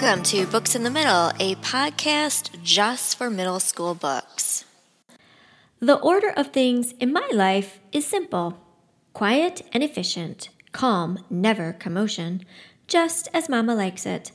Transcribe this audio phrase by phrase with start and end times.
[0.00, 4.64] Welcome to Books in the Middle, a podcast just for middle school books.
[5.78, 8.56] The order of things in my life is simple
[9.12, 12.46] quiet and efficient, calm, never commotion,
[12.86, 14.32] just as Mama likes it.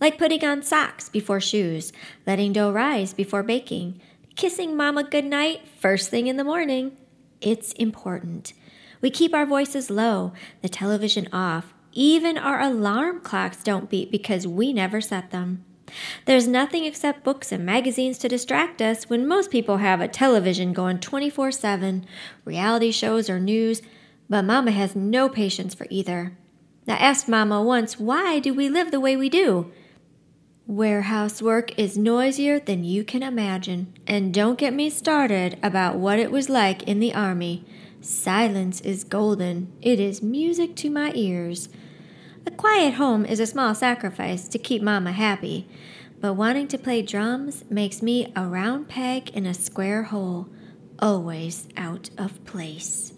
[0.00, 1.92] Like putting on socks before shoes,
[2.24, 4.00] letting dough rise before baking,
[4.36, 6.96] kissing Mama goodnight first thing in the morning.
[7.40, 8.52] It's important.
[9.00, 10.32] We keep our voices low,
[10.62, 15.64] the television off, even our alarm clocks don't beat because we never set them.
[16.26, 20.72] There's nothing except books and magazines to distract us when most people have a television
[20.72, 22.06] going 24 7,
[22.44, 23.82] reality shows or news,
[24.30, 26.36] but Mama has no patience for either.
[26.86, 29.72] I asked Mama once, why do we live the way we do?
[30.68, 36.20] Warehouse work is noisier than you can imagine, and don't get me started about what
[36.20, 37.64] it was like in the Army.
[38.00, 41.68] Silence is golden, it is music to my ears.
[42.48, 45.68] A quiet home is a small sacrifice to keep Mama happy,
[46.18, 50.48] but wanting to play drums makes me a round peg in a square hole,
[50.98, 53.12] always out of place.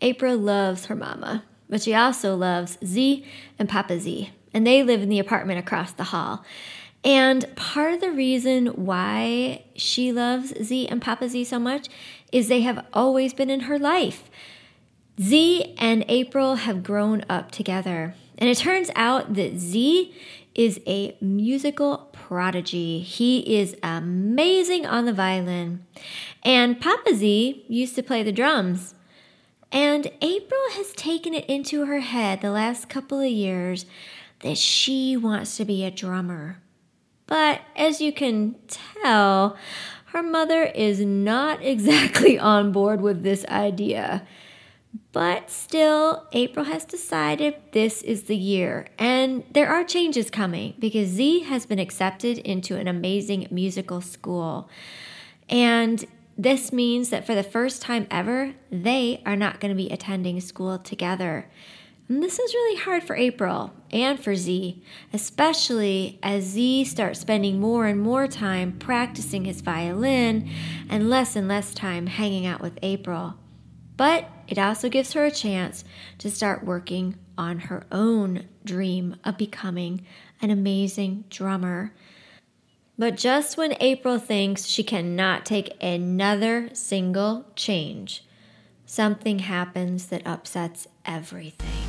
[0.00, 3.26] April loves her mama, but she also loves Zee
[3.58, 6.44] and Papa Zee, and they live in the apartment across the hall.
[7.02, 11.88] And part of the reason why she loves Zee and Papa Zee so much
[12.30, 14.30] is they have always been in her life.
[15.20, 18.14] Zee and April have grown up together.
[18.38, 20.14] And it turns out that Zee
[20.54, 23.00] is a musical prodigy.
[23.00, 25.84] He is amazing on the violin.
[26.42, 28.94] And Papa Zee used to play the drums.
[29.70, 33.86] And April has taken it into her head the last couple of years
[34.40, 36.60] that she wants to be a drummer.
[37.26, 39.56] But as you can tell,
[40.06, 44.26] her mother is not exactly on board with this idea.
[45.12, 51.08] But still, April has decided this is the year, and there are changes coming because
[51.08, 54.68] Zee has been accepted into an amazing musical school.
[55.48, 56.04] And
[56.36, 60.40] this means that for the first time ever, they are not going to be attending
[60.40, 61.48] school together.
[62.08, 67.60] And this is really hard for April and for Zee, especially as Zee starts spending
[67.60, 70.50] more and more time practicing his violin
[70.90, 73.34] and less and less time hanging out with April.
[74.02, 75.84] But it also gives her a chance
[76.18, 80.04] to start working on her own dream of becoming
[80.40, 81.92] an amazing drummer.
[82.98, 88.24] But just when April thinks she cannot take another single change,
[88.86, 91.86] something happens that upsets everything.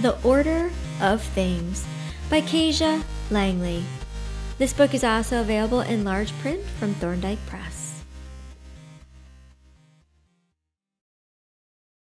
[0.00, 0.70] The Order
[1.02, 1.84] of Things
[2.30, 3.84] by Kaija Langley.
[4.62, 7.81] This book is also available in large print from Thorndike Press.